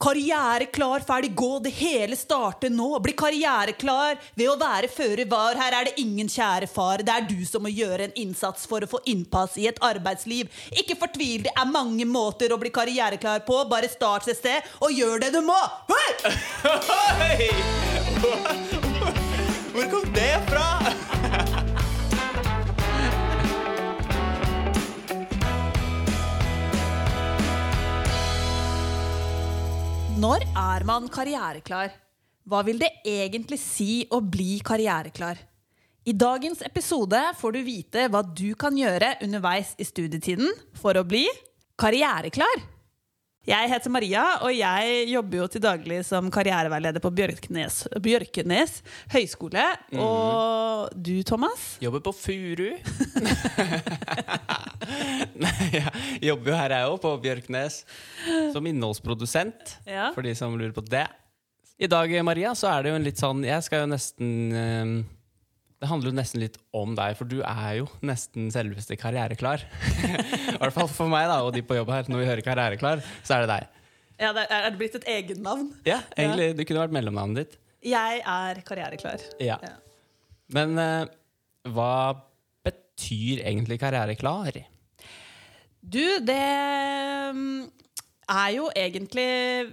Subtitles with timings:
[0.00, 2.98] Karriereklar, ferdig, gå, det hele starter nå.
[3.04, 5.58] Bli karriereklar ved å være føre var.
[5.60, 7.04] Her er det ingen kjære far.
[7.04, 10.48] Det er du som må gjøre en innsats for å få innpass i et arbeidsliv.
[10.72, 13.60] Ikke fortvil, det er mange måter å bli karriereklar på.
[13.68, 15.60] Bare start et sted, og gjør det du må.
[19.70, 21.59] Hvor kom det fra?
[30.20, 31.94] Når er man karriereklar?
[32.44, 35.38] Hva vil det egentlig si å bli karriereklar?
[36.04, 41.06] I dagens episode får du vite hva du kan gjøre underveis i studietiden for å
[41.08, 41.22] bli
[41.80, 42.60] karriereklar.
[43.48, 48.82] Jeg heter Maria, og jeg jobber jo til daglig som karriereveileder på Bjørknes, Bjørkenes
[49.14, 49.62] høgskole.
[49.96, 51.62] Og du, Thomas?
[51.80, 52.66] Jobber på Furu.
[55.40, 57.80] Nei, jeg jobber jo her, jeg òg, på Bjørknes.
[58.52, 60.10] Som innholdsprodusent, Ja.
[60.14, 61.06] for de som lurer på det.
[61.80, 64.90] I dag, Maria, så er det jo en litt sånn Jeg skal jo nesten eh,
[65.80, 69.62] Det handler jo nesten litt om deg, for du er jo nesten selveste karriereklar.
[70.52, 72.10] I hvert fall for meg da, og de på jobb her.
[72.12, 73.78] Når vi hører karriereklar, så er det deg.
[74.20, 75.70] Ja, det er, er det blitt et egennavn?
[75.88, 76.50] Ja, egentlig.
[76.58, 77.56] Det kunne vært mellomnavnet ditt.
[77.88, 79.24] Jeg er karriereklar.
[79.40, 79.56] Ja.
[79.64, 79.78] Ja.
[80.52, 81.08] Men uh,
[81.72, 81.94] hva
[82.66, 84.60] betyr egentlig karriereklar?
[85.80, 86.44] Du, det
[87.32, 87.70] mm,
[88.30, 89.24] er jo egentlig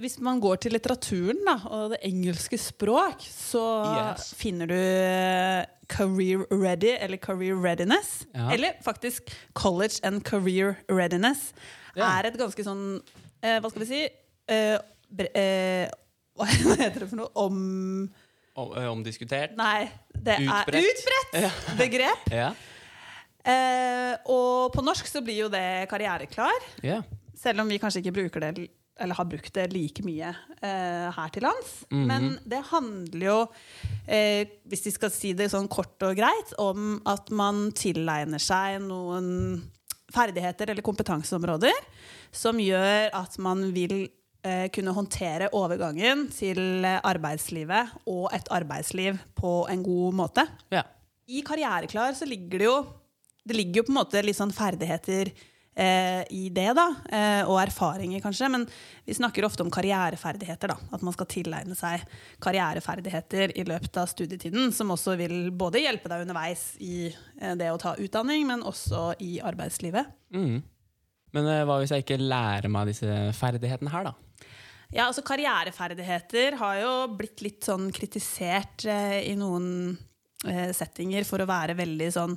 [0.02, 3.64] Hvis man går til litteraturen da, og det engelske språk, så
[3.94, 4.34] Yes.
[4.40, 8.26] finner du eh, career ready eller career readiness.
[8.36, 8.50] Ja.
[8.52, 11.54] Eller faktisk college and career readiness.
[11.96, 12.10] Ja.
[12.20, 13.00] Er et ganske sånn
[13.42, 14.02] eh, Hva skal vi si
[14.54, 14.78] eh,
[15.10, 15.88] bre, eh,
[16.38, 17.32] Hva heter det for noe?
[17.34, 18.10] Om
[18.58, 19.56] Om, eh, omdiskutert?
[19.58, 20.82] Nei, det Utbredt.
[21.34, 22.28] er utbredt begrep.
[22.34, 22.52] Ja.
[23.48, 26.66] Eh, og på norsk så blir jo det karriereklar.
[26.84, 27.02] ja.
[27.38, 28.68] Selv om vi kanskje ikke bruker det
[29.00, 30.32] eller har brukt det like mye
[30.66, 31.74] eh, her til lands.
[31.94, 33.38] Men det handler jo,
[34.10, 38.80] eh, hvis vi skal si det sånn kort og greit, om at man tilegner seg
[38.86, 39.62] noen
[40.14, 41.76] ferdigheter eller kompetanseområder
[42.36, 44.08] som gjør at man vil
[44.48, 50.48] eh, kunne håndtere overgangen til arbeidslivet og et arbeidsliv på en god måte.
[50.74, 50.86] ja.
[51.28, 52.76] I Karriereklar så ligger det jo
[53.44, 55.34] Det ligger jo på en måte litt sånn ferdigheter
[55.78, 56.88] eh, i det, da.
[57.10, 58.50] Eh, og erfaringer, kanskje.
[58.54, 58.66] Men
[59.06, 60.74] vi snakker ofte om karriereferdigheter.
[60.74, 60.78] da.
[60.92, 62.06] At man skal tilegne seg
[62.44, 64.72] karriereferdigheter i løpet av studietiden.
[64.76, 69.12] Som også vil både hjelpe deg underveis i eh, det å ta utdanning, men også
[69.24, 70.10] i arbeidslivet.
[70.36, 70.64] Mm.
[71.36, 74.16] Men eh, hva hvis jeg ikke lærer meg disse ferdighetene her, da?
[74.88, 79.98] Ja, altså Karriereferdigheter har jo blitt litt sånn kritisert eh, i noen
[80.76, 82.36] settinger for å være veldig sånn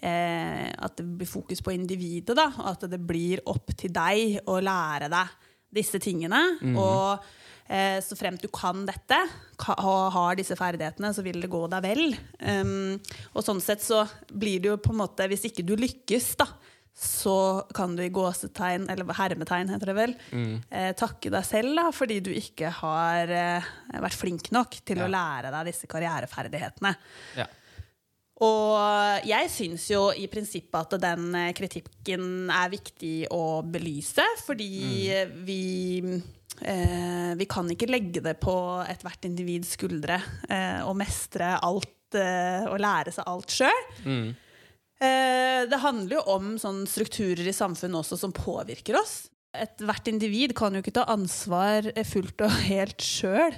[0.00, 2.32] eh, At det blir fokus på individet.
[2.38, 5.34] da, At det blir opp til deg å lære deg
[5.72, 6.40] disse tingene.
[6.76, 7.22] Og
[7.68, 9.18] eh, så fremt du kan dette
[9.78, 12.16] og har disse ferdighetene, så vil det gå deg vel.
[12.40, 12.98] Um,
[13.32, 14.02] og sånn sett så
[14.32, 16.48] blir det jo på en måte Hvis ikke du lykkes, da,
[16.94, 17.34] så
[17.74, 20.12] kan du i gåsetegn, eller hermetegn heter det vel,
[20.70, 23.70] eh, takke deg selv da, fordi du ikke har eh,
[24.04, 25.06] vært flink nok til Ja.
[25.08, 26.94] å lære deg disse karriereferdighetene.
[27.40, 27.46] Ja.
[28.42, 34.68] Og jeg syns jo i prinsippet at den eh, kritikken er viktig å belyse, fordi
[35.46, 35.60] vi
[36.66, 38.54] eh, Vi kan ikke legge det på
[38.86, 40.20] ethvert individs skuldre
[40.50, 43.84] eh, og mestre alt eh, og lære seg alt sjøl.
[44.04, 44.32] Mm.
[45.02, 49.24] Eh, det handler jo om sånn strukturer i samfunnet også som påvirker oss.
[49.52, 53.56] Ethvert individ kan jo ikke ta ansvar eh, fullt og helt sjøl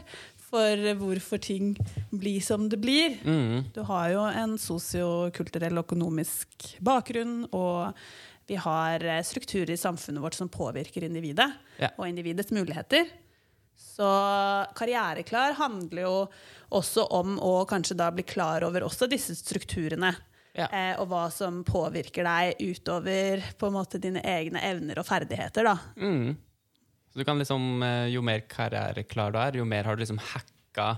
[0.55, 1.73] for hvorfor ting
[2.15, 3.19] blir som det blir.
[3.27, 3.73] Mm.
[3.75, 7.93] Du har jo en sosiokulturell og økonomisk bakgrunn, og
[8.49, 11.51] vi har eh, strukturer i samfunnet vårt som påvirker individet
[11.81, 11.91] Ja.
[11.99, 13.11] og individets muligheter.
[13.75, 14.07] Så
[14.79, 16.19] karriereklar handler jo
[16.75, 20.13] også om å kanskje da bli klar over også disse strukturene.
[20.55, 20.69] Ja.
[20.71, 25.67] Eh, og hva som påvirker deg utover på en måte dine egne evner og ferdigheter.
[25.67, 25.79] Da.
[25.99, 26.37] Mm.
[27.11, 30.23] Så du kan liksom, eh, jo mer karriereklar du er, jo mer har du liksom
[30.23, 30.93] hacka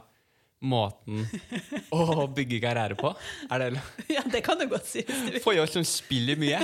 [0.67, 1.25] måten
[1.97, 3.13] å bygge karriere på.
[3.53, 3.83] Er det
[4.13, 5.05] ja, det kan du godt si.
[5.45, 6.61] For oss som spiller mye.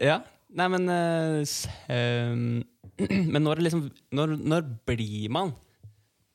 [0.08, 0.20] ja.
[0.56, 1.44] Nei, men uh,
[3.32, 5.52] Men når, liksom, når, når blir man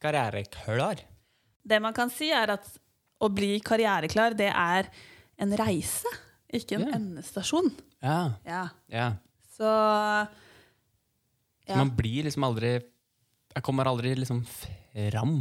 [0.01, 1.01] karriereklar?
[1.61, 2.67] Det man kan si, er at
[3.21, 4.89] å bli karriereklar, det er
[5.41, 6.09] en reise,
[6.51, 6.97] ikke en yeah.
[6.97, 7.69] endestasjon.
[8.01, 8.19] Ja.
[8.47, 8.63] Ja.
[8.91, 9.07] ja.
[9.55, 9.67] Så
[11.67, 11.75] ja.
[11.77, 12.71] man blir liksom aldri
[13.51, 15.35] Jeg kommer aldri liksom fram.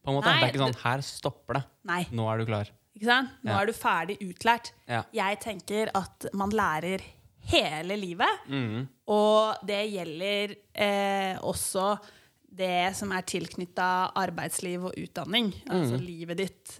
[0.00, 0.30] På en måte.
[0.30, 1.64] Nei, det er ikke sånn her stopper det.
[1.90, 2.70] Nei, Nå er du klar.
[2.96, 3.34] ikke sant?
[3.44, 4.72] Nå er du ferdig utlært.
[4.88, 5.02] Ja.
[5.14, 7.04] Jeg tenker at man lærer
[7.52, 8.48] hele livet.
[8.48, 8.88] Mm.
[9.12, 11.92] Og det gjelder eh, også
[12.50, 13.88] det som er tilknytta
[14.18, 15.52] arbeidsliv og utdanning.
[15.70, 16.78] Altså livet ditt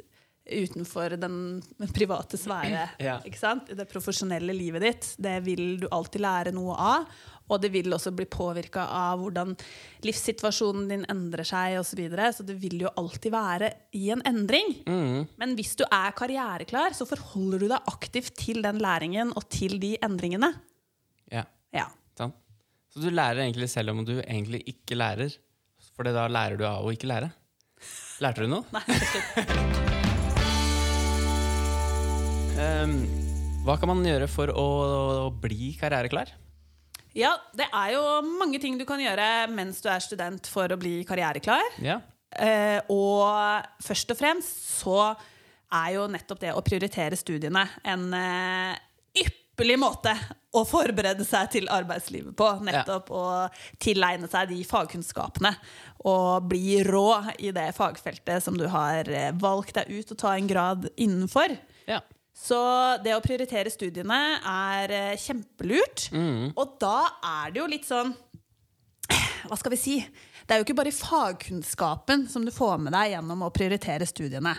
[0.50, 1.60] utenfor den
[1.94, 2.88] private sfære.
[3.06, 3.18] Ja.
[3.22, 5.10] Det profesjonelle livet ditt.
[5.18, 7.20] Det vil du alltid lære noe av.
[7.50, 9.56] Og det vil også bli påvirka av hvordan
[10.06, 11.90] livssituasjonen din endrer seg osv.
[11.90, 12.28] Så, videre.
[12.34, 14.76] så det vil jo alltid være i en endring.
[14.86, 15.24] Mm.
[15.40, 19.78] Men hvis du er karriereklar, så forholder du deg aktivt til den læringen og til
[19.82, 20.52] de endringene.
[21.30, 21.86] Ja, Ja.
[22.90, 25.36] Så du lærer egentlig selv om du egentlig ikke lærer.
[26.00, 27.26] For da lærer du av å ikke lære.
[28.24, 28.64] Lærte du noe?
[28.72, 28.80] Nei,
[32.56, 32.94] um,
[33.66, 34.64] hva kan man gjøre for å,
[35.44, 36.32] bli karriereklar?
[37.12, 40.80] Ja, det er jo mange ting du kan gjøre mens du er student for å
[40.80, 41.76] bli karriereklar.
[41.84, 41.98] Ja.
[42.32, 48.80] Uh, og først og fremst så er jo nettopp det å prioritere studiene en eh,
[49.60, 50.12] ypperlig måte
[50.56, 52.46] å forberede seg til arbeidslivet på.
[52.64, 53.24] Nettopp å
[53.82, 55.52] tilegne seg de fagkunnskapene
[56.08, 60.32] og bli rå i det fagfeltet som du har eh, valgt deg ut å ta
[60.36, 61.56] en grad innenfor.
[61.90, 62.00] ja.
[62.40, 62.56] Så
[63.04, 64.16] det å prioritere studiene
[64.48, 66.06] er kjempelurt.
[66.08, 66.54] kjempelurt.
[66.56, 68.14] Og da er det jo litt sånn
[69.50, 69.96] Hva skal vi si?
[70.46, 74.54] Det er jo ikke bare fagkunnskapen som du får med deg gjennom å prioritere studiene.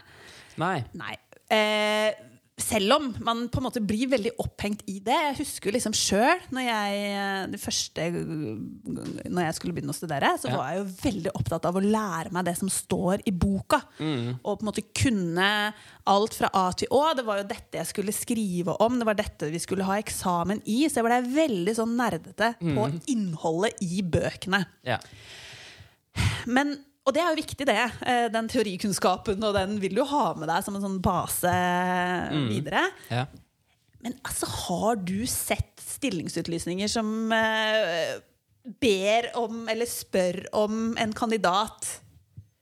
[0.61, 0.75] Nei.
[0.93, 1.15] Nei.
[1.49, 2.13] Eh,
[2.59, 5.15] selv om man på en måte blir veldig opphengt i det.
[5.15, 10.51] Jeg husker liksom sjøl, når jeg, det første når jeg skulle begynne å studere, så
[10.53, 13.81] var jeg jo veldig opptatt av å lære meg det som står i boka.
[14.43, 15.47] Og på en måte kunne
[16.11, 17.01] alt fra A til Å.
[17.17, 20.61] Det var jo dette jeg skulle skrive om, det var dette vi skulle ha eksamen
[20.65, 20.83] i.
[20.89, 24.63] Så jeg ble veldig sånn nerdete på innholdet i bøkene.
[24.87, 24.99] Ja.
[26.51, 26.75] Men,
[27.05, 27.77] og det er jo viktig, det.
[28.05, 31.53] eh, Den teorikunnskapen, og den vil du ha med deg som en sånn base
[32.49, 32.87] videre.
[33.09, 33.25] ja.
[34.01, 38.15] Men altså, har du sett stillingsutlysninger som eh,
[38.81, 41.85] ber om, eller spør om, en kandidat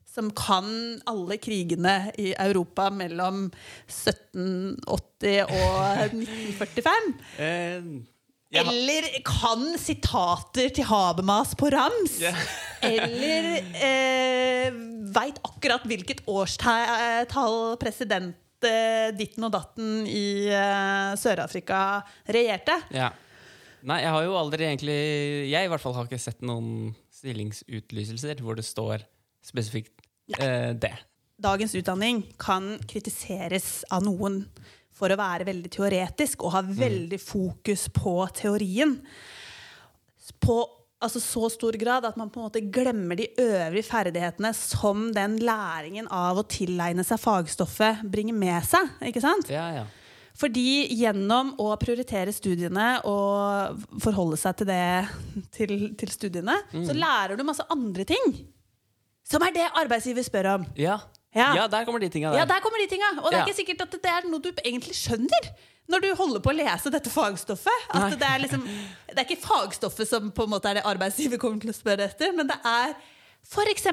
[0.10, 0.68] som kan
[1.08, 3.46] alle krigene i Europa mellom
[3.88, 7.12] 1780 og 1945?
[8.50, 12.18] Eller kan sitater til Habermas på rams?
[12.22, 12.40] Yeah.
[12.82, 14.78] Eller eh,
[15.14, 22.80] veit akkurat hvilket årstall president eh, ditten og datten i eh, Sør-Afrika regjerte?
[22.96, 23.12] Ja.
[23.86, 24.96] Nei, jeg har jo aldri egentlig
[25.48, 29.06] Jeg i hvert fall har ikke sett noen stillingsutlyselser hvor det står
[29.46, 30.04] spesifikt
[30.40, 30.96] eh, det.
[31.40, 34.42] Dagens utdanning kan kritiseres av noen
[35.00, 38.98] for å være veldig teoretisk og ha veldig fokus på teorien.
[40.44, 40.62] På
[41.00, 45.40] altså, så stor grad at man på en måte glemmer de øvrige ferdighetene som den
[45.44, 48.92] læringen av å tilegne seg fagstoffet bringer med seg.
[49.10, 49.52] ikke sant?
[49.54, 49.88] Ja, ja.
[50.40, 54.86] Fordi gjennom å prioritere studiene og forholde seg til det
[55.56, 58.38] til, til studiene, så lærer du masse andre ting.
[59.28, 60.64] Som er det arbeidsgiver spør om.
[60.80, 60.96] Ja.
[61.36, 61.52] Ja.
[61.56, 62.40] ja, der kommer de tinga der.
[62.42, 63.10] Ja, der kommer de tinga.
[63.22, 63.46] Og det er Ja.
[63.46, 65.50] ikke sikkert at det er noe du egentlig skjønner
[65.90, 67.86] når du holder på å lese dette fagstoffet.
[67.94, 68.64] At det, er liksom,
[69.10, 72.08] det er ikke fagstoffet som på en måte er det arbeidsgiver kommer til å spørre
[72.10, 72.96] etter, men det er
[73.46, 73.86] f.eks.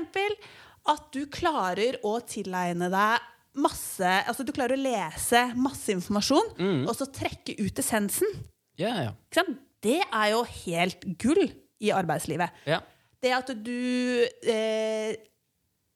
[0.87, 6.83] at du klarer å tilegne deg masse Altså du klarer å lese masse informasjon, Mm.
[6.89, 8.29] og så trekke ut essensen.
[8.77, 9.13] Ja, ja.
[9.31, 9.59] Ikke sant?
[9.81, 11.47] Det er jo helt gull
[11.81, 12.51] i arbeidslivet.
[12.67, 12.81] Ja.
[13.23, 15.17] Det at du eh,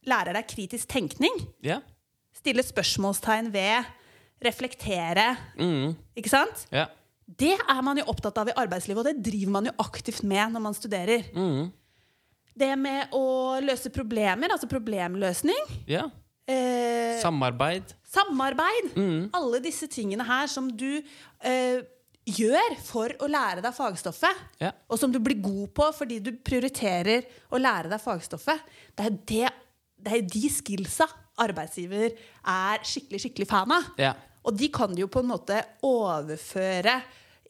[0.07, 1.81] lærer deg kritisk tenkning, Ja.
[2.33, 3.85] stille spørsmålstegn ved,
[4.43, 5.97] reflektere, Mm.
[6.17, 6.67] ikke sant?
[6.73, 6.87] ja.
[7.39, 10.51] Det er man jo opptatt av i arbeidslivet, og det driver man jo aktivt med
[10.53, 11.23] når man studerer.
[11.33, 11.73] Mm.
[12.59, 16.09] Det med å løse problemer, altså problemløsning, ja.
[16.49, 17.95] eh, Samarbeid.
[18.05, 19.31] samarbeid, Mm.
[19.33, 21.03] alle disse tingene her som du
[21.43, 21.83] eh,
[22.27, 24.73] gjør for å lære deg fagstoffet, Ja.
[24.91, 28.59] og som du blir god på fordi du prioriterer å lære deg fagstoffet,
[28.97, 29.53] det er det,
[30.03, 31.07] det er de skillsa
[31.41, 32.13] arbeidsgiver
[32.47, 33.91] er skikkelig, skikkelig fan av.
[34.01, 34.15] Ja.
[34.45, 37.01] Og de kan du jo på en måte overføre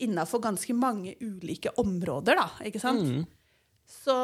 [0.00, 2.49] innafor ganske mange ulike områder, da.
[2.66, 3.04] Ikke sant?
[3.04, 3.26] Mm.
[3.90, 4.14] Så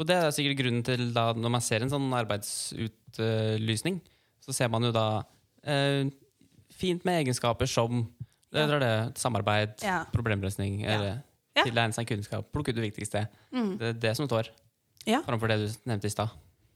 [0.00, 4.00] Og det er sikkert grunnen til da når man ser en sånn arbeidsutlysning,
[4.40, 5.22] så ser man jo da
[5.68, 6.06] eh,
[6.72, 8.06] fint med egenskaper som
[8.50, 8.78] det, Ja.
[8.80, 10.04] det, samarbeid, Ja.
[10.10, 11.22] problemløsning, eller
[11.54, 11.62] Ja.
[11.62, 11.64] Mm.
[11.66, 13.28] tilegne seg kunnskap, plukke ut det viktigste.
[13.52, 14.48] Det er det som står
[15.06, 15.20] Ja.
[15.22, 16.30] framfor det du nevnte i stad.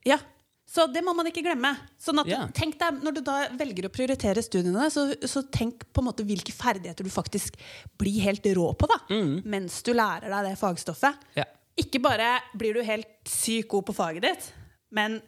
[0.04, 0.18] Ja.
[0.66, 1.70] Så det må man ikke glemme.
[2.00, 2.46] Sånn at, yeah.
[2.56, 6.24] tenk deg, Når du da velger å prioritere studiene, så, så tenk på en måte
[6.26, 7.58] hvilke ferdigheter du faktisk
[8.00, 8.98] blir helt rå på da,
[9.44, 11.20] mens du lærer deg det fagstoffet.
[11.36, 11.50] Yeah.
[11.78, 14.48] Ikke bare blir du helt sykt god på faget ditt,
[14.94, 15.20] men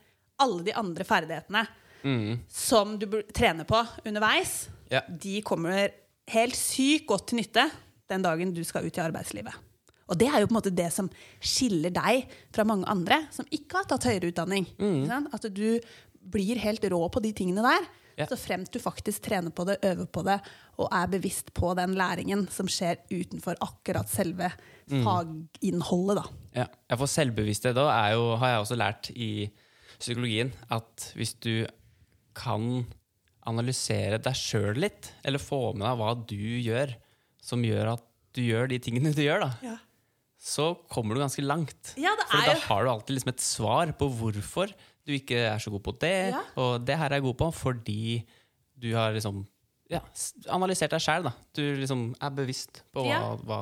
[0.43, 1.67] alle de andre ferdighetene
[2.07, 2.39] Mm.
[2.47, 5.03] som du trener på underveis, yeah.
[5.11, 5.91] de kommer
[6.31, 7.65] helt sykt godt til nytte
[8.07, 9.57] den dagen du skal ut i arbeidslivet.
[10.07, 11.09] Og det er jo på en måte det som
[11.43, 14.69] skiller deg fra mange andre som ikke har tatt høyere utdanning.
[14.79, 15.31] Mm.
[15.35, 15.81] At du
[16.27, 17.89] blir helt rå på de tingene der.
[18.17, 18.25] Ja.
[18.31, 20.39] Så fremt du faktisk trener på det, øver på det
[20.81, 24.49] og er bevisst på den læringen som skjer utenfor akkurat selve
[24.89, 26.23] faginnholdet.
[26.23, 26.25] da.
[26.63, 29.31] Ja, ja, for selvbevissthet da er jo, har jeg også lært i
[29.99, 31.67] psykologien, at hvis du
[32.37, 32.87] kan
[33.47, 36.97] analysere deg sjøl litt, eller få med deg hva du gjør,
[37.45, 39.77] som gjør at du gjør de tingene du gjør, da,
[40.47, 41.95] så kommer du ganske langt.
[41.99, 44.71] Ja, det For da har du alltid liksom et svar på hvorfor
[45.07, 46.43] du ikke er så god på det, Ja.
[46.59, 48.03] og det her er jeg god på fordi
[48.79, 49.45] du har liksom
[49.91, 50.01] ja,
[50.51, 51.29] analysert deg sjæl.
[51.55, 53.61] Du liksom er bevisst på hva, hva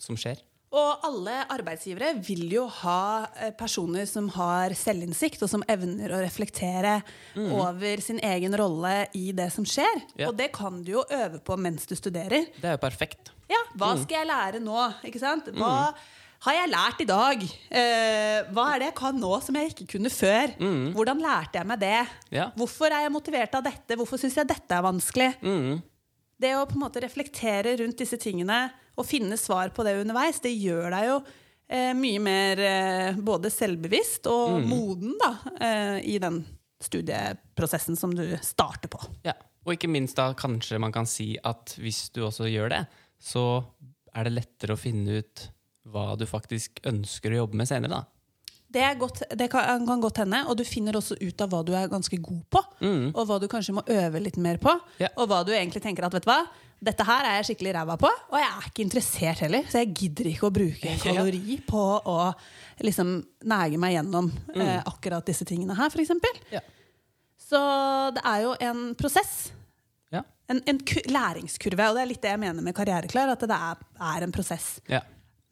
[0.00, 0.40] som skjer.
[0.72, 6.20] Og alle arbeidsgivere vil jo ha eh, personer som har selvinnsikt, og som evner å
[6.22, 6.94] reflektere
[7.36, 10.00] over sin egen rolle i det som skjer.
[10.16, 10.30] Ja.
[10.30, 12.48] Og det kan du jo øve på mens du studerer.
[12.56, 13.34] Det er jo perfekt.
[13.52, 14.78] Ja, hva skal jeg lære nå?
[15.04, 15.52] Ikke sant?
[15.60, 15.92] Hva
[16.42, 17.42] har jeg lært i dag?
[17.70, 20.54] Eh, hva er det jeg kan nå som jeg ikke kunne før?
[20.96, 22.00] Hvordan lærte jeg meg det?
[22.34, 22.48] Ja.
[22.58, 23.98] Hvorfor er jeg motivert av dette?
[23.98, 25.30] Hvorfor syns jeg dette er vanskelig?
[25.44, 25.78] Mm.
[26.42, 28.64] Det å på en måte reflektere rundt disse tingene
[28.98, 31.20] og finne svar på det underveis, det gjør deg jo
[31.70, 35.32] eh, mye mer eh, både selvbevisst og moden da,
[35.62, 36.42] eh, i den
[36.82, 38.98] studieprosessen som du starter på.
[39.26, 42.84] Ja, og ikke minst da kanskje man kan si at hvis du også gjør det,
[43.22, 43.62] så
[44.12, 45.46] er det lettere å finne ut
[45.90, 48.02] hva du faktisk ønsker å jobbe med senere.
[48.02, 48.22] da.
[48.72, 51.74] Det, godt, det kan, kan godt hende, og du finner også ut av hva du
[51.76, 52.62] er ganske god på.
[53.12, 54.72] Og hva du kanskje må øve litt mer på.
[54.96, 55.12] Yeah.
[55.20, 56.40] Og hva du egentlig tenker at vet du hva,
[56.82, 59.68] dette her er jeg skikkelig ræva på, og jeg er ikke interessert heller.
[59.70, 62.18] Så jeg gidder ikke å bruke en kalori på å
[62.82, 63.12] liksom
[63.52, 66.16] nege meg gjennom eh, akkurat disse tingene her, f.eks.
[66.50, 66.64] Yeah.
[67.42, 67.60] Så
[68.16, 69.34] det er jo en prosess.
[70.50, 71.84] En, en læringskurve.
[71.88, 73.84] Og det er litt det jeg mener med Karriereklar, at det er,
[74.16, 74.74] er en prosess.
[74.90, 75.00] Ja.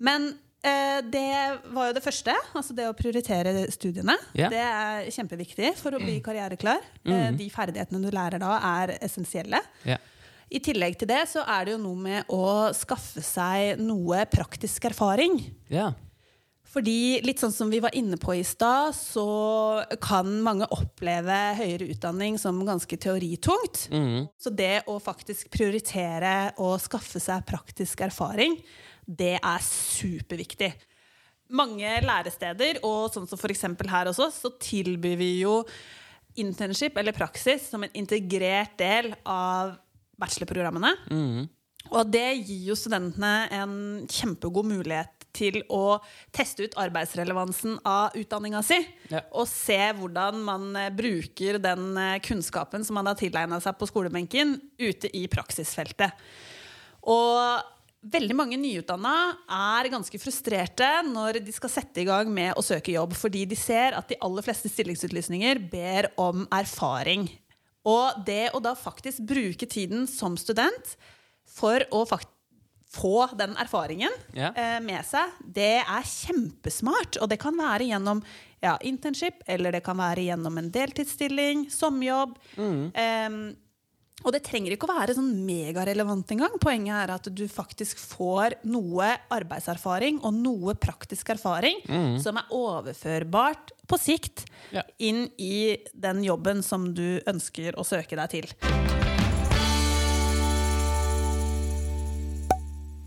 [0.01, 0.31] Men
[0.65, 2.35] eh, det var jo det første.
[2.57, 4.17] Altså det å prioritere studiene.
[4.33, 4.53] Yeah.
[4.53, 6.85] Det er kjempeviktig for å bli karriereklar.
[7.05, 9.63] Eh, de ferdighetene du lærer da, er essensielle.
[9.85, 10.03] Yeah.
[10.51, 14.89] I tillegg til det så er det jo noe med å skaffe seg noe praktisk
[14.91, 15.39] erfaring.
[15.71, 15.95] Yeah.
[16.71, 19.25] Fordi litt sånn som vi var inne på i stad, så
[20.03, 23.89] kan mange oppleve høyere utdanning som ganske teoritungt.
[24.39, 28.55] Så det å faktisk prioritere å skaffe seg praktisk erfaring,
[29.11, 30.71] det er superviktig.
[31.51, 33.67] Mange læresteder, og sånn som f.eks.
[33.91, 35.61] her også, så tilbyr vi jo
[36.39, 39.75] internship eller praksis som en integrert del av
[40.21, 40.93] bachelorprogrammene.
[41.91, 43.75] Og det gir jo studentene en
[44.11, 46.01] kjempegod mulighet til å
[46.35, 48.79] teste ut arbeidsrelevansen av utdanninga si.
[49.13, 49.23] Ja.
[49.31, 53.89] Og se hvordan man eh, bruker den eh, kunnskapen som man har tilegna seg på
[53.91, 56.19] skolebenken, ute i praksisfeltet.
[57.07, 57.63] Og
[58.03, 59.13] veldig mange nyutdanna
[59.53, 63.59] er ganske frustrerte når de skal sette i gang med å søke jobb, fordi de
[63.59, 67.29] ser at de aller fleste stillingsutlysninger ber om erfaring.
[67.85, 70.95] Og det å da faktisk bruke tiden som student
[71.49, 72.05] for å
[72.91, 74.51] få den erfaringen Ja.
[74.57, 77.21] eh, med seg, det er kjempesmart.
[77.23, 78.23] Og det kan være gjennom
[78.63, 82.35] ja, internship, eller det kan være gjennom en deltidsstilling, sommerjobb.
[82.59, 83.57] Em,
[84.21, 86.59] og det trenger ikke å være sånn megarelevant engang.
[86.61, 91.81] Poenget er at du faktisk får noe arbeidserfaring og noe praktisk erfaring
[92.21, 94.83] som er overførbart på sikt Ja.
[94.99, 98.51] inn i den jobben som du ønsker å søke deg til.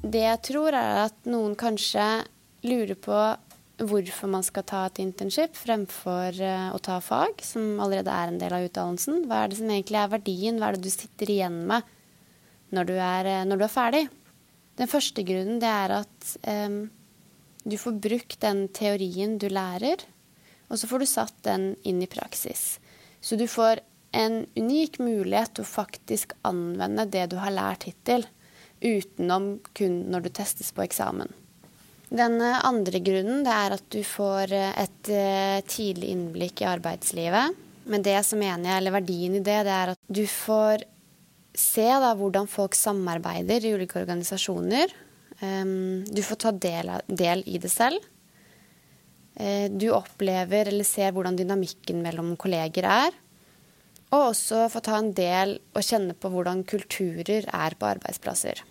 [0.03, 2.03] Det jeg tror, er at noen kanskje
[2.67, 3.19] lurer på
[3.81, 8.39] hvorfor man skal ta et internship fremfor eh, å ta fag, som allerede er en
[8.41, 9.23] del av utdannelsen.
[9.29, 10.59] Hva er det som egentlig er verdien?
[10.59, 11.87] Hva er det du sitter igjen med
[12.73, 14.03] når du er, eh, når du er ferdig?
[14.77, 16.77] Den første grunnen det er at um,
[17.63, 20.01] du får brukt den teorien du lærer,
[20.69, 22.79] og så får du satt den inn i praksis.
[23.21, 23.83] Så du får
[24.17, 28.25] en unik mulighet til å faktisk anvende det du har lært hittil,
[28.81, 31.29] utenom kun når du testes på eksamen.
[32.13, 37.59] Den andre grunnen er at du får eh, et eh, tidlig innblikk i arbeidslivet.
[37.89, 40.85] Men det som mener jeg, eller verdien i det, det er at du får
[41.57, 44.93] se da, hvordan folk samarbeider i ulike organisasjoner.
[45.43, 48.05] Du får ta del, del i det selv.
[49.35, 53.15] Eh, Du opplever eller ser hvordan dynamikken mellom kolleger er.
[54.13, 58.61] Og også få ta en del og kjenne på hvordan kulturer er på arbeidsplasser.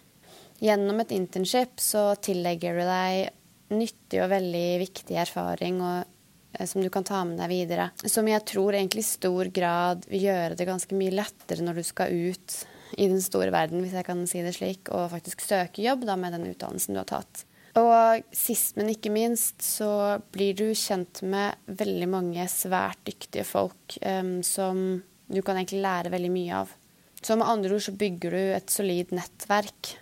[0.62, 6.10] Gjennom et internship så tillegger du deg nyttig og veldig viktig erfaring og,
[6.54, 7.88] eh, som du kan ta med deg videre.
[8.06, 11.86] Som jeg tror egentlig i stor grad vil gjøre det ganske mye lettere når du
[11.88, 12.58] skal ut
[12.92, 16.14] i den store verden, hvis jeg kan si det slik, og faktisk søke jobb da,
[16.20, 17.46] med den utdannelsen du har tatt.
[17.80, 23.96] Og sist, men ikke minst, så blir du kjent med veldig mange svært dyktige folk
[24.04, 25.00] um, som
[25.32, 26.76] du kan egentlig lære veldig mye av.
[27.22, 29.94] Så med andre ord så bygger du et solid nettverk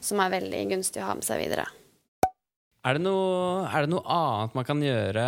[0.00, 1.66] som er veldig gunstig å ha med seg videre.
[2.86, 5.26] Er det, noe, er det noe annet man kan gjøre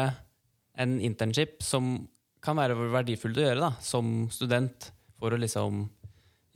[0.80, 2.08] enn internship som
[2.42, 4.88] kan være verdifullt å gjøre da, som student,
[5.20, 5.84] for å liksom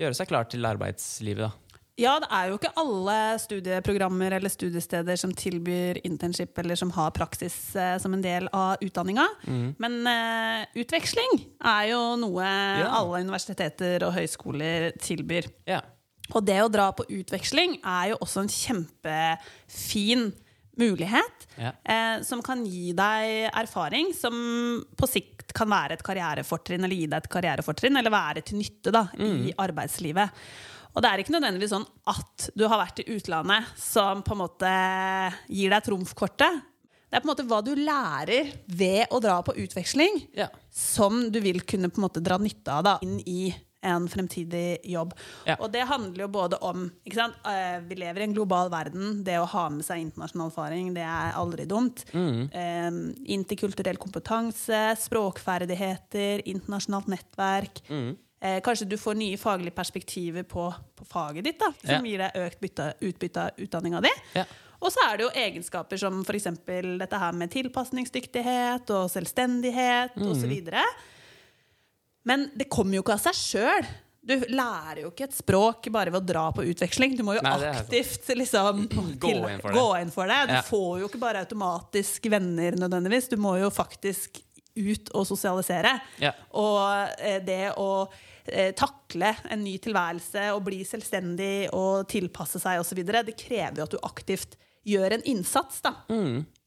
[0.00, 1.44] gjøre seg klar til arbeidslivet?
[1.46, 1.52] da?
[1.96, 7.12] Ja, det er jo ikke alle studieprogrammer eller studiesteder som tilbyr internship eller som har
[7.16, 9.25] praksis eh, som en del av utdanninga.
[9.49, 9.70] Mm.
[9.80, 12.90] Men eh, utveksling er jo noe Ja.
[12.99, 15.49] alle universiteter og høyskoler tilbyr.
[15.68, 15.80] Ja.
[16.35, 20.33] Og det å dra på utveksling er jo også en kjempefin
[20.76, 21.73] mulighet Ja.
[21.85, 27.06] eh, som kan gi deg erfaring som på sikt kan være et karrierefortrinn, eller gi
[27.09, 30.30] deg et karrierefortrinn, eller være til nytte da, i arbeidslivet.
[30.97, 34.42] Og det er ikke nødvendigvis sånn at du har vært i utlandet som på en
[34.42, 34.71] måte
[35.49, 36.61] gir deg trumfkortet.
[37.09, 40.49] Det er på en måte hva du lærer ved å dra på utveksling, Ja.
[40.73, 44.78] som du vil kunne på en måte dra nytte av da, inn i en fremtidig
[44.88, 45.12] jobb.
[45.47, 45.56] Ja.
[45.61, 49.23] Og det handler jo både om eh, Vi lever i en global verden.
[49.25, 52.04] Det å ha med seg internasjonal erfaring, det er aldri dumt.
[52.12, 52.90] Eh,
[53.37, 57.83] interkulturell kompetanse, språkferdigheter, internasjonalt nettverk.
[58.40, 60.66] Eh, kanskje du får nye faglige perspektiver på,
[60.97, 62.11] på faget ditt, da, som Ja.
[62.11, 64.11] gir deg økt bytte, utbytte av utdanninga di.
[64.35, 64.45] Ja.
[64.83, 66.45] Og så er det jo egenskaper som f.eks.
[67.00, 70.28] dette her med tilpasningsdyktighet og selvstendighet Mm.
[70.30, 70.52] osv.
[72.26, 73.87] Men det kommer jo ikke av seg sjøl.
[74.26, 77.12] Du lærer jo ikke et språk bare ved å dra på utveksling.
[77.14, 78.88] Du må jo Nei, aktivt liksom,
[79.23, 79.76] Gå inn for det.
[79.76, 80.38] gå inn for det.
[80.50, 80.62] Du Ja.
[80.66, 83.28] får jo ikke bare automatisk venner nødvendigvis.
[83.30, 84.40] Du må jo faktisk
[84.76, 85.92] ut og sosialisere.
[86.21, 86.33] Ja.
[86.59, 88.09] Og eh, det å
[88.50, 93.87] eh, takle en ny tilværelse og bli selvstendig og tilpasse seg osv., det krever jo
[93.87, 95.80] at du aktivt gjør en innsats.
[95.87, 95.95] da.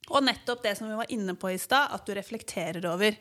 [0.10, 3.14] Og nettopp det som vi var inne på i stad, at du reflekterer over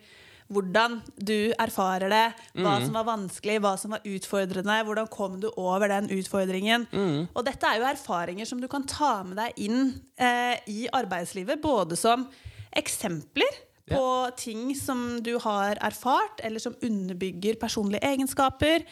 [0.49, 2.25] hvordan du erfarer det,
[2.65, 6.87] hva som var vanskelig, hva som var utfordrende, hvordan kom du over den utfordringen.
[7.35, 11.61] Og dette er jo erfaringer som du kan ta med deg inn eh, i arbeidslivet,
[11.61, 12.25] både som
[12.73, 14.05] eksempler på
[14.37, 18.85] ting som du har erfart, eller som underbygger personlige egenskaper,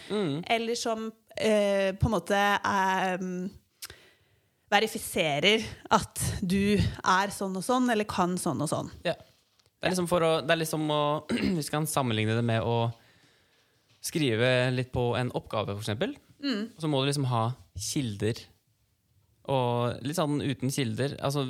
[0.49, 2.41] eller som eh, på en måte
[3.21, 3.51] mm,
[4.73, 8.93] verifiserer at du er sånn og sånn, eller kan sånn og sånn.
[9.05, 9.15] Ja.
[9.77, 12.65] Det er liksom for å, det er liksom å Hvis vi kan sammenligne det med
[12.65, 12.91] å
[14.07, 16.15] skrive litt på en oppgave, for eksempel.
[16.79, 18.39] Så må du liksom ha kilder.
[19.51, 21.45] Og litt sånn uten kilder Altså,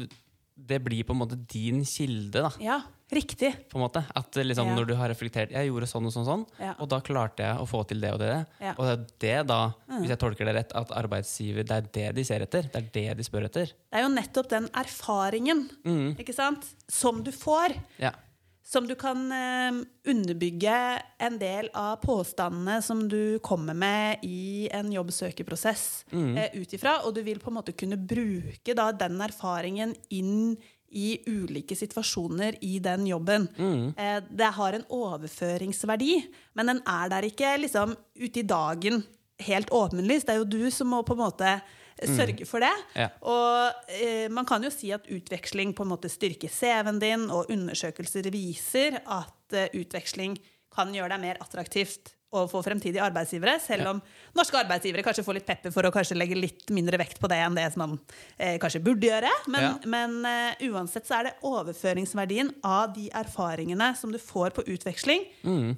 [0.57, 2.51] det blir på en måte din kilde, da.
[2.65, 2.79] Ja,
[3.13, 3.53] riktig.
[3.71, 4.05] På en måte.
[4.15, 4.75] At liksom, Ja.
[4.75, 6.75] når du har reflektert Jeg gjorde sånn og sånn, sånn Ja.
[6.79, 8.47] og da klarte jeg å få til det og det.
[8.61, 8.75] Ja.
[8.75, 8.79] Mm.
[8.79, 9.61] Og det er det da,
[10.01, 12.63] hvis jeg tolker det rett, at arbeidsgiver Det er det de ser etter.
[12.63, 13.67] Det er det de spør etter.
[13.67, 15.69] Det er jo nettopp den erfaringen
[16.19, 16.65] ikke sant?
[16.89, 18.11] som du får, Ja.
[18.65, 24.91] som du kan eh, underbygge en del av påstandene som du kommer med i en
[24.91, 27.05] jobbsøkeprosess eh, ut ifra.
[27.07, 30.57] Og du vil på en måte kunne bruke da, den erfaringen inn i
[31.27, 33.49] ulike situasjoner i den jobben.
[33.97, 36.21] Eh, det har en overføringsverdi,
[36.55, 39.03] men den er der ikke liksom ute i dagen
[39.47, 40.27] helt åpenlyst.
[40.27, 41.57] Det er jo du som må på en måte
[41.97, 42.73] sørge for det.
[42.97, 43.09] Ja.
[43.25, 47.51] Og eh, man kan jo si at utveksling på en måte styrker CV-en din, og
[47.53, 50.37] undersøkelser viser at eh, utveksling
[50.77, 54.01] kan gjøre deg mer attraktivt overfor fremtidige arbeidsgivere, selv om
[54.37, 57.39] norske arbeidsgivere kanskje får litt pepper for å kanskje legge litt mindre vekt på det
[57.45, 57.95] enn det som man
[58.37, 59.31] eh, kanskje burde gjøre.
[59.53, 59.71] Men, Ja.
[59.87, 65.25] men eh, uansett så er det overføringsverdien av de erfaringene som du får på utveksling,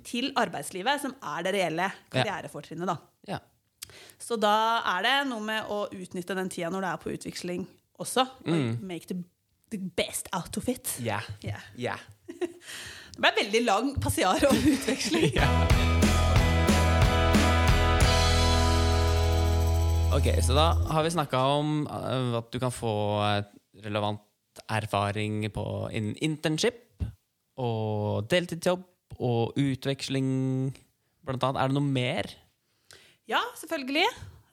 [0.08, 2.86] til arbeidslivet, som er det reelle karrierefortrinnet.
[2.88, 2.96] da.
[3.28, 3.38] ja.
[4.20, 7.62] Så da er det noe med å utnytte den tida når du er på utveksling
[7.98, 8.26] også.
[8.48, 9.16] Og make the,
[9.72, 10.96] the best out of it.
[11.00, 11.20] Ja.
[11.44, 11.60] Yeah.
[11.78, 11.98] Yeah.
[12.28, 15.32] Det ble veldig lang passiar om utveksling.
[20.08, 22.92] Ok, så da har vi snakka om eh, at du kan få
[23.26, 23.44] eh,
[23.84, 24.22] relevant
[24.72, 27.04] erfaring på innen internship
[27.60, 28.86] og deltidsjobb
[29.20, 30.72] og utveksling,
[31.26, 31.60] blant annet.
[31.60, 32.30] Er det noe mer?
[33.28, 34.06] Ja, selvfølgelig.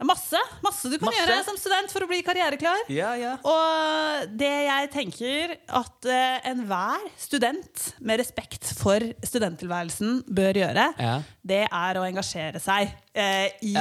[0.03, 1.21] Masse, masse du kan Masse.
[1.23, 2.81] gjøre som student for å bli karriereklar.
[2.91, 3.37] Ja, ja.
[3.47, 11.13] Og det jeg tenker at uh, enhver student med respekt for studenttilværelsen bør gjøre, Ja.
[11.47, 13.75] det er å engasjere seg uh, i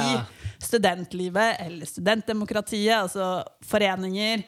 [0.63, 4.45] studentlivet eller studentdemokratiet, altså foreninger,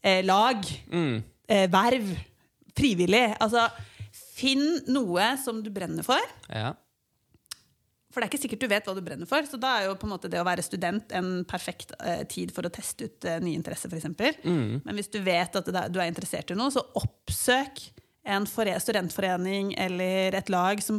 [0.00, 1.20] uh, lag, Mm.
[1.70, 2.10] verv,
[2.78, 3.26] frivillig.
[3.42, 3.64] Altså,
[4.38, 6.72] finn noe som du brenner for, ja.
[8.10, 9.46] For det er ikke sikkert du vet hva du brenner for.
[9.46, 12.50] Så da er jo på en måte det å være student en perfekt eh, tid
[12.54, 14.08] for å teste ut eh, nye interesser, f.eks.
[14.42, 14.80] Mm.
[14.82, 17.84] Men hvis du vet at du er interessert i noe, så oppsøk
[18.30, 20.98] en studentforening eller et lag som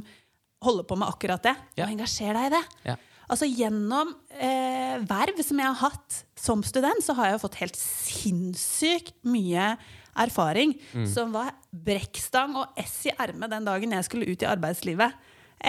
[0.64, 1.86] holder på med akkurat det, Ja.
[1.86, 2.64] og engasjer deg i det.
[2.90, 2.96] Ja.
[3.32, 7.60] Altså Gjennom eh, verv som jeg har hatt som student, så har jeg jo fått
[7.62, 9.74] helt sinnssykt mye
[10.20, 10.74] erfaring
[11.08, 15.16] som var brekkstang og ess i ermet den dagen jeg skulle ut i arbeidslivet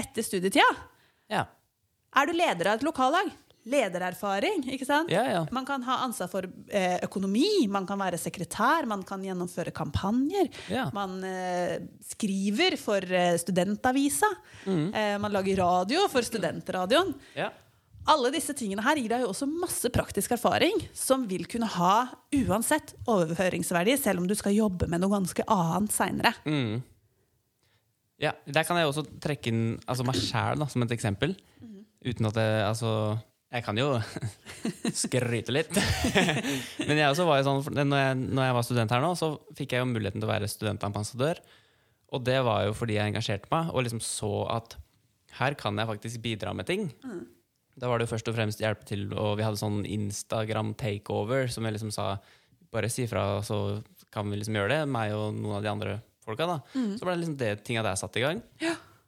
[0.03, 0.67] etter studietida.
[1.33, 1.47] Ja.
[2.13, 3.31] Er du leder av et lokallag?
[3.63, 5.11] Ledererfaring, ikke sant?
[5.13, 5.43] Ja, ja.
[5.55, 10.51] Man kan ha ansvar for eh, økonomi, man kan være sekretær, man kan gjennomføre kampanjer.
[10.97, 11.77] Man eh,
[12.11, 14.27] skriver for eh, studentavisa.
[14.67, 14.89] Mm.
[14.91, 17.15] Eh, man lager radio for studentradioen.
[17.39, 17.53] ja.
[18.11, 22.09] Alle disse tingene her gir deg jo også masse praktisk erfaring som vil kunne ha
[22.35, 26.33] uansett overføringsverdi, selv om du skal jobbe med noe ganske annet seinere.
[26.43, 26.81] Mm.
[28.23, 31.35] Ja, Der kan jeg også trekke inn altså meg sjæl som et eksempel.
[32.07, 32.93] Uten at jeg Altså,
[33.53, 33.89] jeg kan jo
[35.05, 35.75] skryte litt.
[36.89, 39.35] Men jeg også var jo sånn når jeg, når jeg var student her nå, så
[39.59, 41.43] fikk jeg jo muligheten til å være studentambassadør.
[42.13, 44.77] Og det var jo fordi jeg engasjerte meg og liksom så at
[45.39, 46.91] her kan jeg faktisk bidra med ting.
[47.81, 51.49] Da var det jo først og fremst hjelpe til, og vi hadde sånn Instagram takeover
[51.49, 52.19] som jeg liksom sa
[52.73, 53.81] bare si ifra, så
[54.13, 56.47] kan vi liksom gjøre det, meg og noen av de andre folka.
[56.47, 56.61] da.
[56.75, 58.43] Så ble det liksom det tinga der satt i gang.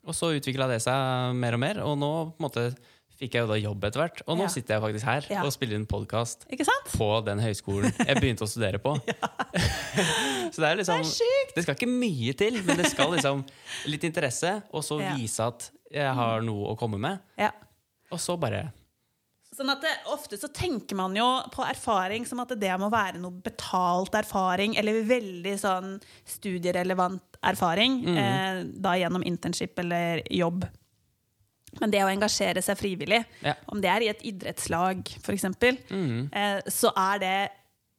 [0.05, 2.11] Og så utvikla det seg mer og mer, og nå
[2.43, 2.75] måte
[3.15, 4.23] fikk jeg jo da jobb etter hvert.
[4.27, 4.49] Og nå Ja.
[4.51, 5.43] sitter jeg faktisk her Ja.
[5.47, 6.45] og spiller inn podkast
[6.99, 8.97] på den høyskolen jeg begynte å studere på.
[10.53, 13.45] så det er liksom Det Det skal ikke mye til, men det skal liksom
[13.87, 15.15] litt interesse, og så Ja.
[15.17, 17.21] vise at jeg har noe å komme med.
[17.39, 17.53] Ja.
[18.11, 18.73] Og så bare
[19.55, 23.21] Sånn at det, Ofte så tenker man jo på erfaring som at det må være
[23.23, 25.93] noe betalt erfaring, eller veldig sånn
[26.27, 30.65] studierelevant erfaring, eh, da gjennom internship eller jobb.
[31.81, 33.55] Men det å engasjere seg frivillig, Ja.
[33.69, 37.51] om det er i et idrettslag f.eks., eh, så er det,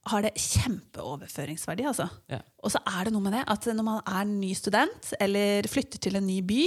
[0.08, 1.86] har det kjempeoverføringsverdi.
[1.88, 2.10] Altså.
[2.32, 2.40] Ja.
[2.64, 6.00] Og så er det noe med det at når man er ny student eller flytter
[6.00, 6.64] til en ny by,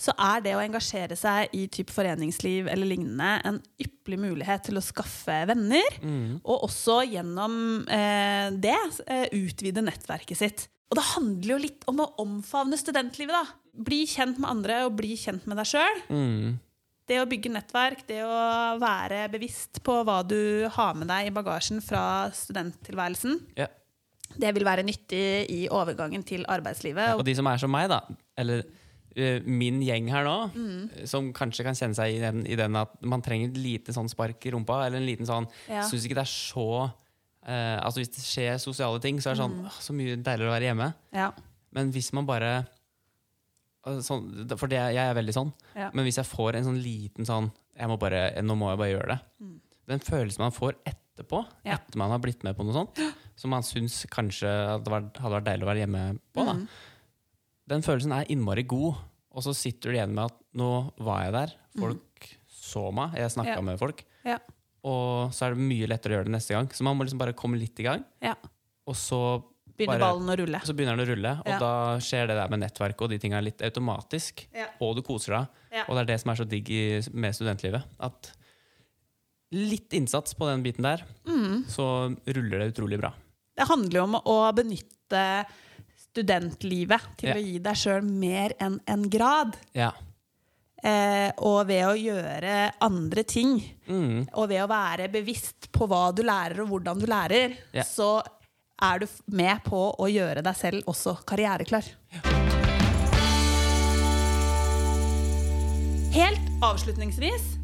[0.00, 4.78] så er det å engasjere seg i typ foreningsliv eller lignende en ypperlig mulighet til
[4.80, 5.98] å skaffe venner,
[6.42, 8.76] og også gjennom eh, det
[9.06, 10.66] eh, utvide nettverket sitt.
[10.92, 13.32] Og det handler jo litt om å omfavne studentlivet.
[13.32, 13.46] da.
[13.72, 16.02] Bli kjent med andre og bli kjent med deg sjøl.
[16.10, 16.58] mm,
[17.08, 18.34] Det å bygge nettverk, det å
[18.80, 23.66] være bevisst på hva du har med deg i bagasjen fra studenttilværelsen, ja.
[24.36, 27.16] det vil være nyttig i overgangen til arbeidslivet.
[27.16, 28.02] Og de som er som meg, da,
[28.36, 28.62] eller
[29.44, 30.90] min gjeng her nå, Mm.
[30.96, 33.92] eh, som kanskje kan kjenne seg i den, i den at man trenger et lite
[33.92, 35.82] sånn spark i rumpa, eller en liten sånn Ja.
[35.82, 36.92] Syns ikke det er så
[37.46, 39.50] eh, Altså Hvis det skjer sosiale ting, så er det Mm.
[39.50, 40.94] sånn «Åh, Så mye deiligere å være hjemme.
[41.12, 41.32] Ja.
[41.72, 42.66] Men hvis man bare
[43.86, 45.52] eh, sånn, For det, jeg er veldig sånn.
[45.76, 45.90] Ja.
[45.92, 48.92] Men hvis jeg får en sånn liten sånn jeg må bare, Nå må jeg bare
[48.92, 49.20] gjøre det.
[49.88, 51.72] Den følelsen man får etterpå, Mm.
[51.74, 52.98] Etter man har blitt med på noe sånt,
[53.36, 56.54] som man syns kanskje hadde vært, hadde vært deilig å være hjemme på, da.
[57.62, 57.68] Mm.
[57.68, 58.94] den følelsen er innmari god.
[59.32, 63.30] Og så sitter du igjen med at nå var jeg der, folk så meg, jeg
[63.30, 63.56] snakka Mm.
[63.56, 63.60] Ja.
[63.62, 64.04] med folk.
[64.24, 64.38] Ja.
[64.84, 66.68] Og så er det mye lettere å gjøre det neste gang.
[66.68, 68.34] Så man må liksom bare komme litt i gang, ja.
[68.86, 70.60] og så Begynner Bare- ballen å rulle.
[70.60, 73.40] så begynner den å rulle, og da skjer det der med nettverk og de tinga
[73.40, 74.46] litt automatisk.
[74.82, 75.46] Og du koser deg.
[75.88, 76.68] Og det er det som er så digg
[77.14, 77.82] med studentlivet.
[77.98, 78.32] At
[79.52, 81.64] litt innsats på den biten der, Mm.
[81.68, 83.12] så ruller det utrolig bra.
[83.56, 85.46] Det handler jo om å benytte
[86.12, 87.34] studentlivet til Ja.
[87.36, 89.56] å gi deg sjøl mer enn en grad.
[89.74, 89.92] Ja.
[90.82, 94.28] Eh, og ved å gjøre andre ting, Mm.
[94.34, 97.82] og ved å være bevisst på hva du lærer og hvordan du lærer, Ja.
[97.82, 98.20] så
[98.82, 101.84] er du med på å gjøre deg selv også karriereklar.
[106.12, 107.56] Helt avslutningsvis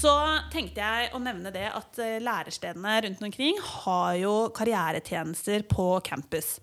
[0.00, 0.12] så
[0.52, 6.58] tenkte jeg å nevne det at lærerstedene lærestedene rundt omkring har jo karrieretjenester på campus.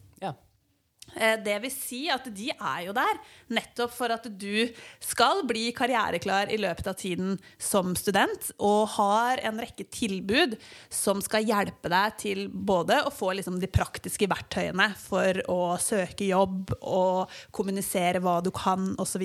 [1.16, 3.20] Eh, Det vil si at de er jo der
[3.52, 4.70] nettopp for at du
[5.00, 10.58] skal bli karriereklar i løpet av tiden som student, og har en rekke tilbud
[10.90, 16.30] som skal hjelpe deg til både å få liksom de praktiske verktøyene for å søke
[16.30, 19.24] jobb og kommunisere hva du kan, osv.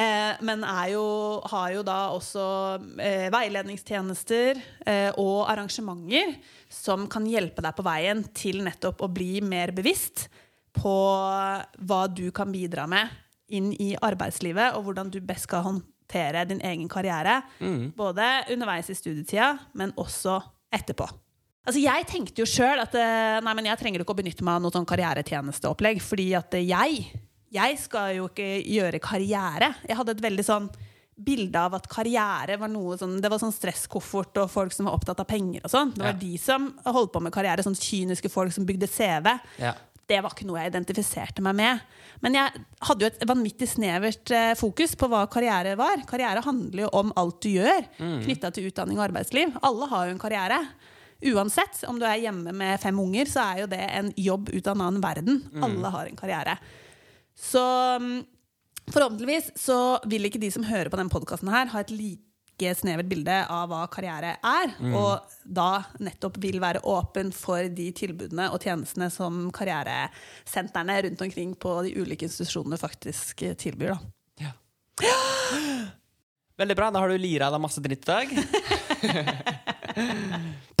[0.00, 1.04] Eh, men er jo,
[1.50, 2.44] har jo da også
[3.02, 6.36] eh, veiledningstjenester eh, og arrangementer
[6.72, 10.28] som kan hjelpe deg på veien til nettopp å bli mer bevisst
[10.76, 10.94] på
[11.86, 13.08] hva du kan bidra med
[13.50, 17.40] inn i arbeidslivet, og hvordan du best skal håndtere din egen karriere.
[17.96, 20.36] Både underveis i studietida, men også
[20.72, 21.08] etterpå.
[21.66, 24.56] Altså Jeg tenkte jo sjøl at eh, nei, men jeg trenger ikke å benytte meg
[24.56, 27.02] av noe sånn karrieretjenesteopplegg, fordi at jeg
[27.50, 29.72] jeg skal jo ikke gjøre karriere.
[29.88, 30.68] Jeg hadde et veldig sånn
[31.20, 34.94] bilde av at karriere var noe sånn Det var sånn stresskoffert og folk som var
[34.96, 35.90] opptatt av penger og sånn.
[35.96, 36.20] Det var Ja.
[36.22, 37.64] de som holdt på med karriere.
[37.66, 39.34] Sånn kyniske folk som bygde CV.
[39.58, 39.74] Ja.
[40.10, 41.82] Det var ikke noe jeg identifiserte meg med.
[42.24, 46.02] Men jeg hadde jo et vanvittig snevert eh, fokus på hva karriere var.
[46.10, 47.86] Karriere handler jo om alt du gjør
[48.24, 49.54] knytta til utdanning og arbeidsliv.
[49.66, 50.58] Alle har jo en karriere.
[51.30, 54.66] Uansett om du er hjemme med fem unger, så er jo det en jobb ut
[54.66, 55.42] av en annen verden.
[55.64, 56.56] Alle har en karriere.
[57.36, 57.62] Så
[58.00, 58.22] mm,
[58.90, 61.92] forhåpentligvis så vil ikke de som hører på denne podkasten her, ha et
[62.60, 67.90] like snevert bilde av hva karriere er, og da nettopp vil være åpen for de
[67.96, 73.94] tilbudene og tjenestene som karrieresentrene rundt omkring på de ulike institusjonene faktisk tilbyr.
[73.94, 73.98] Da.
[74.46, 74.52] Ja.
[76.60, 76.90] Veldig bra.
[76.92, 78.26] Da har du lira deg masse dritt i dag.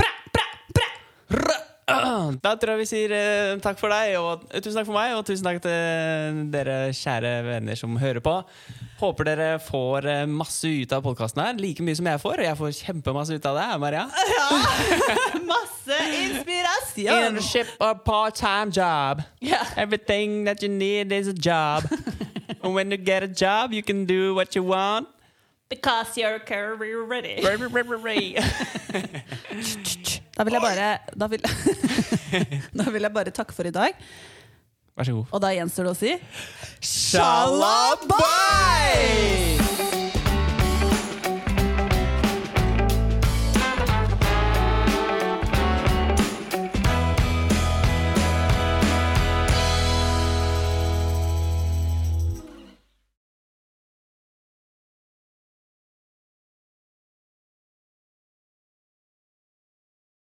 [2.44, 5.26] Da tror jeg vi sier eh, takk for deg, og tusen takk for meg, og
[5.28, 8.36] tusen takk til dere kjære venner som hører på.
[9.00, 12.42] Håper dere får eh, masse ut av podkasten her, like mye som jeg får.
[12.42, 14.04] Og jeg får kjempemasse ut av det, Maria.
[14.34, 14.48] Ja!
[15.52, 17.14] Masse inspirasjon!
[17.14, 19.22] Internship or part-time job.
[19.40, 19.66] Yeah.
[19.76, 21.84] Everything that you need is a job.
[22.62, 25.08] and when you get a job, you can do what you want.
[25.70, 27.40] Because you're career ready.
[30.40, 31.42] Da vil jeg bare da vil,
[32.80, 33.92] da vil jeg bare takke for i dag.
[34.96, 35.26] Vær så god.
[35.36, 36.16] Og da gjenstår det å si
[37.20, 38.40] Shalabais!